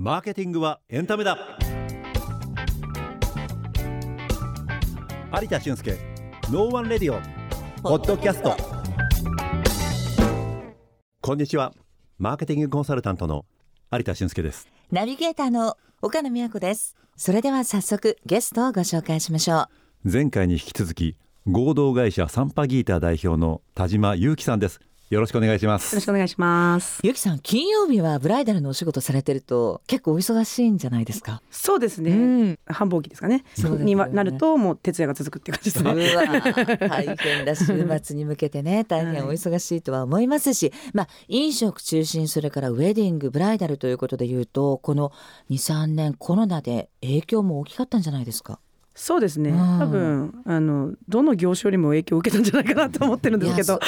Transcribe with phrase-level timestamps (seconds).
[0.00, 1.36] マーケティングはエンタメだ。
[5.42, 5.98] 有田俊介
[6.52, 7.20] ノーワンレディオ
[7.82, 8.56] ポッドキャスト。
[11.20, 11.74] こんにちは。
[12.16, 13.44] マーケティングコンサルタントの
[13.90, 14.68] 有田俊介です。
[14.92, 16.94] ナビゲーターの岡野美和子です。
[17.16, 19.68] それでは早速ゲストをご紹介しましょ
[20.04, 20.12] う。
[20.12, 24.80] 前回に引き続き合同会社サンパギータ代表の田島裕樹さんです
[25.10, 25.94] よろしくお願いします。
[25.94, 27.00] よろしくお願いします。
[27.02, 31.40] ゆきさん金曜日はブライダルのお仕事されてると結構お忙しいんじゃないですか？
[31.50, 32.10] そうですね。
[32.10, 32.58] うん。
[32.66, 33.42] 繁忙期ですかね。
[33.54, 33.84] そうですよね。
[33.86, 36.88] にはなるともう徹夜が続くっていう感じですね。
[36.90, 37.54] 大変だ。
[37.56, 37.64] 週
[38.04, 38.84] 末に向けてね。
[38.84, 45.10] 大変お忙しいとは思いますし、まあ飲食中心それからウェディングブライダルということで言うとこの
[45.48, 48.60] 23年コロナで影響も大きかったんじゃないですか？
[49.00, 49.50] そうですね。
[49.50, 53.78] うん多分あのどの業種よりも影響を受けたんじゃないかなと思ってるんですけど。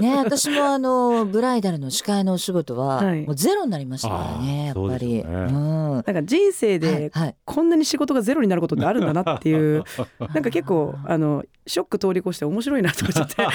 [0.00, 5.22] ね私もあの ブライダルの司会のお仕事ははいもうゼロになりましたからねやっぱり。
[5.22, 9.84] そうねんなんか人生はいではいこんなに仕事がゼロになることってあるんだなっていう
[10.34, 13.46] なんか結構あのショック通り越して面白いなと思っちゃって。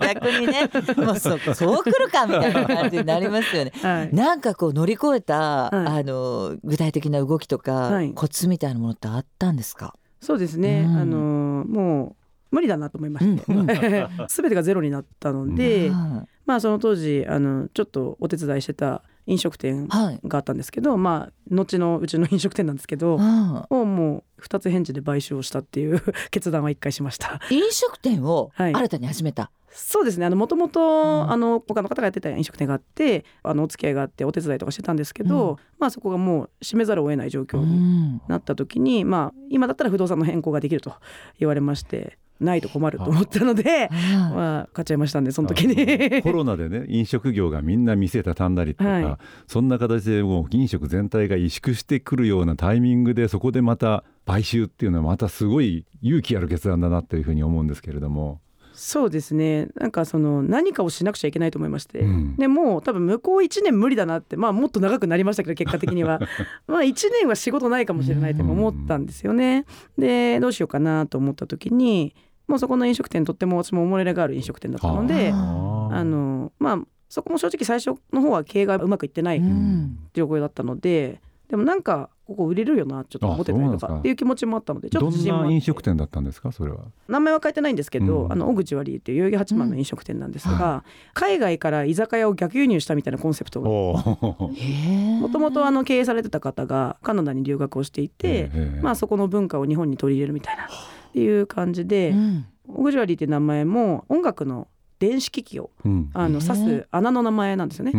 [0.14, 3.72] 逆にねもうそうそう来るかみたいな感じになりますよね。
[3.82, 4.14] はい。
[4.14, 9.94] なんかこう乗り越えた、はいあの具体的な動きとか、はいコツみたいなものってあったんですか？
[10.24, 10.84] そうですね。
[10.86, 13.68] うんあのもう無理だなと思いまして、うんうん
[14.28, 15.88] すべてがゼロになったので。
[15.88, 20.20] うんまあその当時あのちょっとお手伝いしてた飲食店はい。
[20.28, 29.50] があったんですけどまあ後のうちの飲食店なんですけどうんをもう2つ返事で買収をしたっていう 決断は一回しました飲食店をはい新たに始めた。
[29.76, 30.30] そうですね。
[30.30, 30.70] もともうん。
[30.70, 31.26] と
[31.60, 35.56] 他の方がやってた飲食店があってあのお付き合いがあってお手伝いとかしてたんですけど、うん。
[35.78, 38.22] まあそこがもう閉めざるを得ない状況うにん。
[38.28, 40.94] なった時に、まあ今だったら不動産の変更ができると
[41.38, 46.22] 言われましてないと困ると思ったので、はまあ買っちゃいましたんでその時に。
[46.22, 49.16] コロナでね飲食業がみんな店畳んだりとか、はい。
[49.48, 58.40] そんな形でもう飲食全体が萎縮してくるようなタイミングでそこでまた買収っていうのはまたすごい勇気ある決断だなというふうに思うんですけれども、
[58.74, 59.68] そうですね。
[59.76, 62.36] なんかその何かをしなくちゃいけないと思いまして、うん。
[62.36, 66.20] でもう多分向こう1年無理だなってまあもっと長くなりましたけど結果的には。
[66.66, 69.64] まあ1年は仕事ないかもしれないって思ったんですよね。
[69.96, 72.14] でどうしようかなと思った時に
[72.48, 75.88] もうそこの飲食店とっても私も思い入れがある飲食店だったのであ。
[75.92, 79.98] あのまあそこも正直最初の方は経営がうまくいってないうん。
[80.14, 83.98] 状況だったのででもなんかここ売れるよなちょっと思ってたりとかか。
[83.98, 86.78] っていう気持ちもあったのでちょっどんと自信飲食店だったんですかそれは？
[87.06, 88.32] 名前は書いてないんですけど、うん。
[88.32, 93.60] あの小口割りっていう代々木八幡の飲食店なんですが、海外から居酒屋を逆輸入したみたいなコンセプト。
[93.60, 98.50] もともとあの経営されてた方がカナダに留学をしていて、
[98.80, 100.66] まあ、そこの文化を日本に取り入れるみたいなっ
[101.12, 102.46] ていう感じで、うん。
[102.68, 104.68] 小口割りっていう名前も音楽の
[104.98, 106.10] 電子機器をうん。
[106.14, 107.92] あの指す穴の名前なんですよね。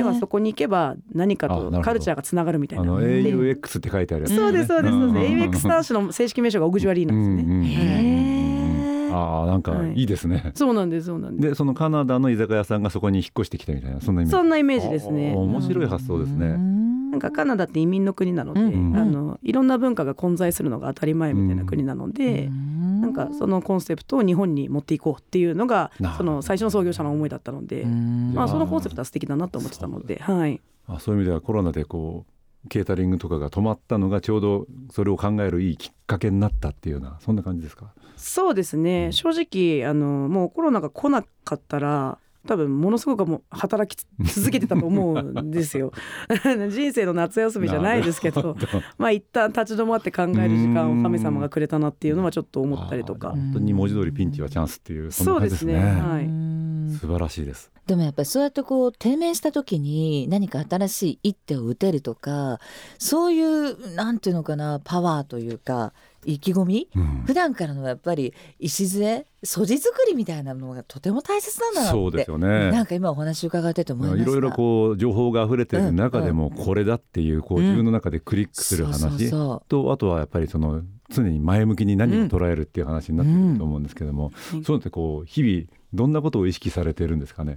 [0.00, 2.84] 要はそこに行けば何かとカルチャーがつながるみたいな。
[2.84, 5.34] あので AUX って書いてあるやつ、そうですそうですそうです。
[5.34, 7.42] ん AUX 端子の正式名称が小口割りなんですよね。
[7.42, 9.10] うんうんへえ。
[9.12, 10.52] ああなんかはいいいですね。
[10.54, 11.48] そうなんですそうなんです。
[11.50, 14.36] でそのカナダの居酒屋さんがそこに引っ越してきたみたいなそんなイメージ。
[14.36, 16.56] そんなイメージですね面白い発想ですね。
[16.56, 32.26] ななんかカナダって移民の国なので、うんあのいろんな文化が混在するのが当たり前みたいな国なので、ななんかそのコンセプトを日本に持っていこうっていうのがその最初の創業者の思いだったので、まあそのコンセプトは素敵だなと思ってたので、はい、あそういう意味ではコロナでこ
[32.64, 37.92] うケータリングとかが止まったのがちょうどそれを考えるいいきっかけになったっていうようなそんな感じですか？
[38.16, 39.10] そうですね。
[39.12, 42.18] 正直あのもうコロナが来なかったら。
[42.46, 45.92] 多分ものすごくもう働き続けてたと思うんですよ。
[46.70, 48.56] 人生の夏休みじゃないですけど
[48.98, 53.30] まあ一旦立ち止まって考える時間を神様がくれたなっていうのはちょっと思ったりとか。
[53.30, 55.26] 本当に文字通りピンチはチャンスっていうそん。
[55.26, 55.94] なそうで感じですすね。
[55.94, 56.24] ねはい。
[56.24, 56.98] うん。
[57.00, 57.70] 素晴らしいです。
[57.86, 62.60] でもやっぱりそうやってこう低迷した時に何か新しい一手を打てるとか
[62.98, 65.92] そういうなんていうのかなパワーというか
[66.24, 66.88] 意気込み？
[66.94, 67.22] うん。
[67.26, 71.96] 普段からのやっぱり礎素地作りみたいなのがとても大切なんだなって。
[71.96, 74.22] そうですよなねんか今お話伺ってて思いました。
[74.22, 79.28] いろいろこう情報が溢れてる中でもこれだっていうこううん自分の中でクリックする話。
[79.28, 87.56] そとあとはやっぱりその常に前向きに何を捉えるっていう話になってくると思うんですけども、うんそういうのってこう日々どんなことを意識されてるんですかね？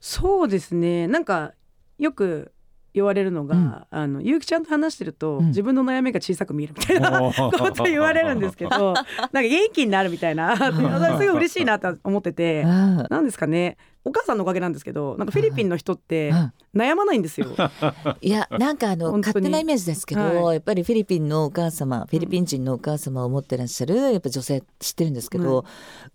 [0.00, 1.08] そうですね。
[1.08, 1.54] なんか
[1.98, 2.52] よく
[2.96, 5.46] 言われるのが、あのゆうきちゃんと話してると、うん。
[5.48, 12.68] 自分の悩みが小さく見えるみたいなこと言われるんですけど なんか元気になるみたいなすごい嬉しいなと思っててう。
[12.68, 16.52] うんなんですかねお母さんのおかげなんですけどなんかフィリピンの人ってうん。
[16.74, 17.46] 悩まないんですよ。
[18.20, 25.64] いやなんかあの勝手なイメージですけど、はやっぱりフィリピンのお母様フィリピン人のお母様を持ってらっしゃるやっぱ女性知ってるんですけど、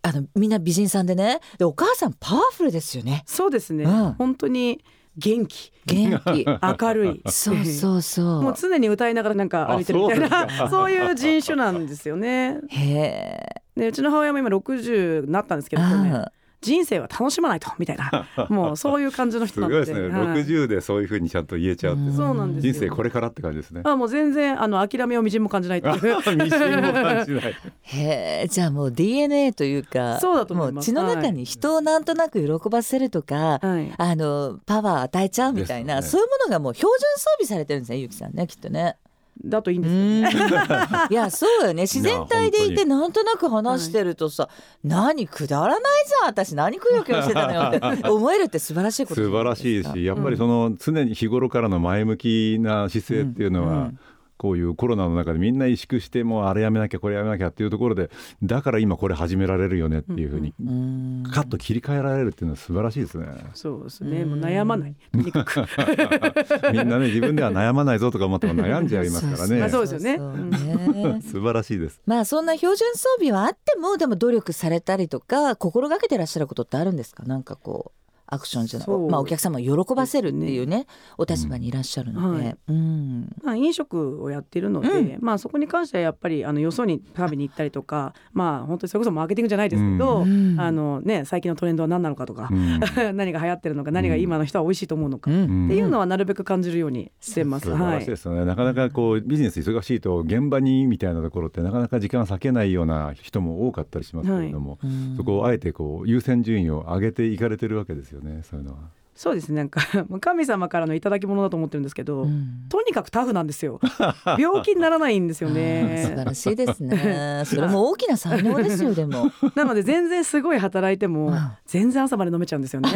[0.03, 3.23] あのみんな美人さんでねでお母さんパワフルですよね。
[3.25, 4.13] そうですね、うん。
[4.13, 4.83] 本当に
[5.17, 5.71] 元気。
[5.85, 6.45] 元気。
[6.45, 7.21] 明るい。
[7.29, 8.41] そうそうそう。
[8.43, 10.69] もう常に歌いながらなんか歩いてるみたいな。
[10.69, 12.59] そういう人種なんですよね。
[12.69, 13.61] へえ。
[13.75, 16.31] でうちの母親も今60になったんですけど、ね、あ
[16.61, 18.27] 人生は楽しまないとみたいな。
[18.49, 19.79] もうそういう感じのす人なので。
[19.79, 20.43] ごいですね、はい。
[20.43, 22.73] 60でそういうふうにちゃんと言えちゃうっそうなんですよ。
[22.73, 23.81] 人生これからって感じですね。
[23.83, 25.95] あもう全然あの諦めをみじんも感じないっていう。
[26.37, 27.55] みじんも感じない。
[27.81, 30.93] へえじゃあもう DNA というかそうだと思います。
[30.93, 33.91] もう血の中に人をなんとなく喜ばせるとか、はい。
[33.97, 36.01] あのパワー与えちゃうみたいな、ね。
[36.03, 38.97] そういうものがもう標準装備されてるんですねゆきさんねきっとね。
[39.43, 40.49] だといいんうですよね。
[40.49, 40.61] ん。
[41.11, 41.83] いやそうよね。
[41.83, 44.49] 自然体でいてなんとなく話してるとさ、
[44.83, 53.99] 何くだらないじゃん私何くよくよしてたのよって 思えるって素晴らしいこと素晴らしいなしやっぱりその常に日頃からの前向きな姿勢っていうのは、うん
[54.41, 58.09] こういうコロナの中でみんな萎縮してもうあれやめなきゃこれやめなきゃっていうところで
[58.41, 63.27] だから今これ始められるよねっていうふうにうんカッと切り替えられるっていうのは素晴らしいですね。
[63.53, 64.25] そうですね。
[64.25, 64.95] もう悩まない。
[65.13, 66.89] みん。
[66.89, 68.87] なね自分では悩まないぞとか思っても悩ん。
[68.87, 69.59] じゃいますからね。
[69.59, 72.01] まあそうですよね素晴らしいです。
[72.07, 72.45] まあそん。
[72.47, 76.95] な標準装備はあってもでも努力されたりとか心がけてらっしゃることってあるん。
[76.95, 77.43] ですかなん。
[77.43, 78.00] かこう
[78.31, 78.87] アクションじゃない。
[79.09, 80.87] まあお客様を喜ばせるっていうね
[81.17, 82.45] お立場にいらっしゃるので、うん。
[82.45, 82.57] はい。
[82.69, 83.35] うん。
[83.43, 90.55] まあ、飲食をやってるので、うまあそこに関してはやっぱりあのよそに食べに行ったりとか まあ本当にそれこそマーケティングじゃないですけど、うん。
[90.57, 92.79] あのね最近のトレンドは何なのかとかう、ん。
[93.17, 97.67] 何が流行ってるのか何が今の人は美味しいと思うのか、うっんていうのはなるべく感じるようにしてます。
[97.67, 105.15] 素晴らしいですよね、なかなかこうビジネス忙しいと現場にみたいなところってなかなか時間割けないような人も多かったりしますけれども、うん。
[105.17, 109.00] そこをあえてこう優先順位を上げていかれてるわけですよねそういうのは。
[109.15, 109.81] そうですねなんか
[110.19, 113.79] 神様からの頂き物だと思ってるんですけど、うんとにかくタフなんですよ
[114.39, 117.43] 病気にならないんですよ素晴ねらしいですね。
[117.45, 119.29] それも大きな才能ですよでも。
[119.55, 122.89] なので全然すごい働いてもうん全然朝まで飲めちゃうんですよね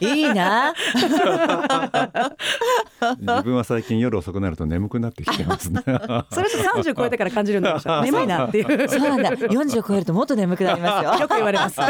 [0.00, 0.74] いいな。
[3.20, 5.82] 自分は最近夜遅くなると眠くなってきてますね。
[5.84, 9.30] それと30超えてから感じるようになりました眠いなっていうそうなんだ。
[9.32, 11.14] 40を超えるともっと眠くなりますよ。
[11.20, 11.80] よく言われます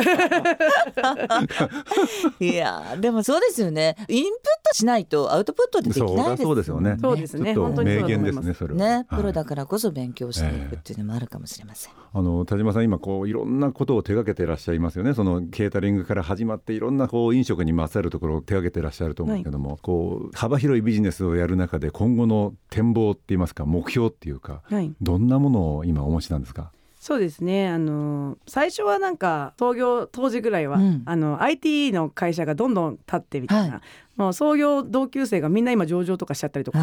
[2.40, 3.96] いやーでもそうですよね。
[4.08, 4.32] インプッ
[4.66, 6.96] トしないとアウトプットでできそうだないですそうですよね。
[6.98, 8.80] そうですね本当にそう名言ですすねそれは。
[8.80, 11.92] ね、プロはいだからこそ勉強していくっていうのもあるかもしれません。
[12.14, 26.72] あの田島さん今こういろんなことを手掛けていらっしゃいますよねそのケータリングから始まっていろんなこう飲食にまつわるところを手掛けていらっしゃると思うけども、こう幅広いビジネスをやる中で今後の展望って言いますか目標っていうかはいどんなものを今お持ちなんですか
[27.04, 27.68] そうですね。
[27.68, 31.02] あの最初はなんか創業当時ぐらいは、うん。
[31.04, 33.82] あの IT の会社がどんどん立ってみたいな、はい。
[34.16, 36.78] もう創業同級生がみんな今上場とかしちゃったりとか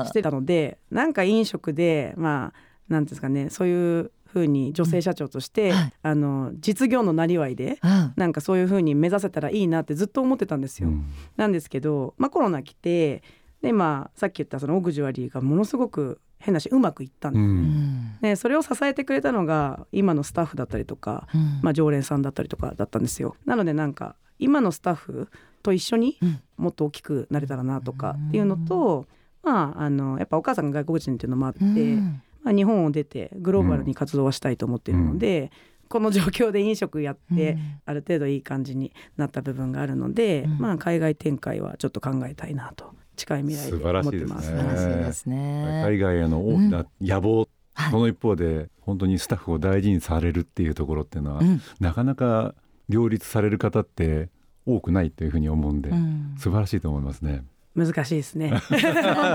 [0.00, 2.58] あしてたのでなんか飲食でまあ
[2.88, 3.50] なんていうんですかね。
[3.50, 5.92] そういうふうに女性社長として、はい。
[6.02, 10.88] あの実業のなりわいであ、なんかそういうふうに目指せたらいいなってずっと思ってたんですよ。
[10.88, 11.04] うん。
[11.36, 13.22] なんですけど、まあ、コロナ来て
[13.60, 18.36] で、まあ、さっき言ったそのオグジュアリーがものすごく変なしうまくいったんうです、うん。
[18.36, 21.60] それを支えてくれたのが今のスタッフだったりとか、うん。
[21.62, 23.36] まあ、常連さんだったりとかだったんですよ。
[23.44, 25.28] なのでなんか今のスタッフ
[25.62, 26.40] と一緒にうん。
[26.56, 29.06] もっと大きくなれたらなとかっていうのと、
[29.42, 32.22] まあ、あのやっぱお母さんが外国人っていうのもあって、うん。
[32.42, 35.50] まあ、日本を出てグローバルに活動はしたいと思っているので、
[35.88, 37.80] この状況で飲食やって、うん。
[37.84, 40.58] ある程度いい感じになった部分があるので、うん。
[40.58, 44.50] まあ、海外展開はちょっと考えたいなと近い未来で素晴らし思ってます。
[44.50, 45.82] いですね素晴らしいですね。
[45.84, 47.48] 海外への大きな野望、はい
[47.90, 52.54] その一方で本当にスタッフを大事にされるっていうところっていうのは、うんなかなか
[52.88, 54.30] 両立される方って
[54.64, 57.44] 多くないというふうに思うんで、うん素晴らしいと思いますね。
[57.76, 58.50] 難しいですね。
[58.68, 58.78] 本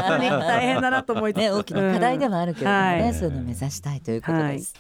[0.07, 3.13] 当に大変だなと思いつつ、ね、大きな課題ではあるけれどもね、はい。
[3.13, 4.73] そういうのを目指したいということです。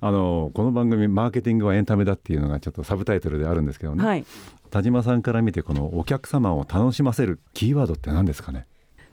[0.00, 4.24] あのこの番組「マーケティングはエンタメだ」っていうのがちょっとサブタイトルであるんですけどね、はい、
[4.70, 8.66] 田島さんから見てこのお客様を楽しませるキーワードって何ですかね？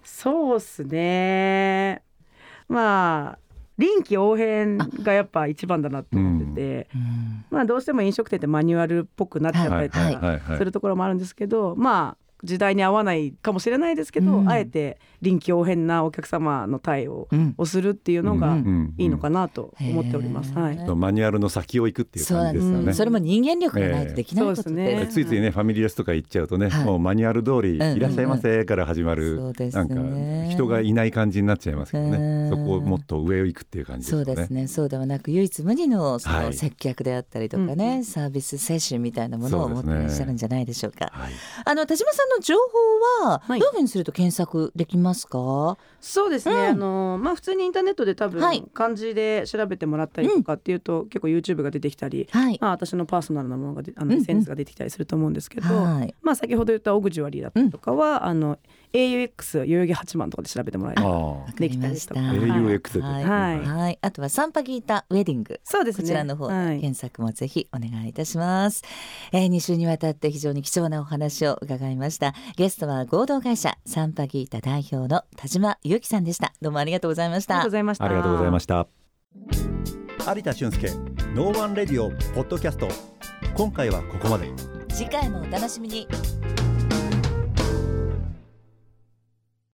[0.04, 2.04] そうですね。
[2.70, 3.40] まあ
[3.78, 7.46] 臨機応変がやっぱ一番だなと思ってて、うん。
[7.50, 10.16] まあどうしても飲食店ってマニュアルっぽくなっちゃったりとか、はい。
[10.16, 10.40] はい。
[10.40, 10.58] はい。
[10.58, 14.50] するところもあるんですけど、まあ時代に合わないかもしれないですけど、うん。
[14.50, 17.54] あえて臨機応変なお客様の対応うん。
[17.58, 20.54] をするっていうのがうんいいのかなと思っております。
[20.54, 20.78] はい。
[20.96, 22.22] マニュアルの先を行くってい。
[22.22, 22.66] うそうなんです。
[22.66, 22.94] 感じですよね。
[22.94, 25.06] それも人間力がないとできないことええそうですね。
[25.06, 26.86] でついついねファミリーレスとか行っちゃうとね、はい。
[26.86, 32.50] もうマニュアル通りうんいらっしゃいませから始まる、そうですなんかね人がいない感じになっちゃいますけどね、うん。
[32.50, 34.26] そこをもっと上を行くっていう感じですよね。
[34.26, 36.46] そうですねそうではなく唯一無二のそはい。
[36.48, 38.04] の接客であったりとかね、うん。
[38.06, 40.08] サービス精神みたいなものを持ってそうですね。
[40.08, 41.10] らっしゃるんじゃないでしょうか。
[41.12, 41.32] はい。
[41.66, 42.56] あの田島さんの情
[43.22, 48.42] 報はどういうふうにすると検索できますか、はい、そうですね、うん、あのまあ普通にインターネットで多分
[48.74, 55.68] 漢字で調べてもらったりとかっていうと、うん、結構 YouTube が出てきたり、はい、まあ私のパーソナルなものがあの SNS が出てきたりすると思うんですけど、
[56.22, 58.58] まあ先ほど言ったオグジュアリーだったりとかは、あの
[58.96, 61.88] AUX 代々木八幡とかで調べてもらえばできた。
[61.90, 63.60] りとか AUX はい、はい。
[63.60, 65.60] はい、あとはサンパギータウェディング。
[65.66, 68.84] そうです、ね、こちらの方、検索もぜひお願いいたします、
[69.34, 72.34] えー、2週にわたって非常に貴重なお話を伺いました。
[72.56, 76.54] ゲストは合同会社サンパギータ代表の田島由紀さんでした。
[76.62, 77.56] どうもありがとうございました。
[77.56, 78.06] ありがとうございました。
[78.06, 78.88] ありがとうございました。
[80.28, 80.90] 有田俊介
[81.36, 82.88] ノーワンレディオポッドキャスト。
[83.56, 84.50] 今回はここまで。
[84.90, 86.08] 次回もお楽しみに